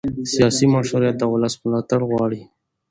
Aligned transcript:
سیاسي 0.33 0.65
مشروعیت 0.75 1.15
د 1.19 1.23
ولس 1.33 1.53
ملاتړ 1.63 1.99
غواړي 2.11 2.41